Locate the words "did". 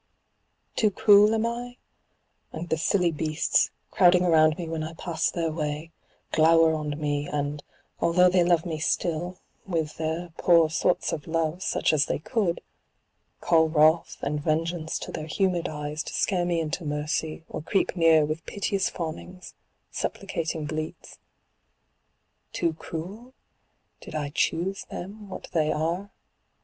23.99-24.15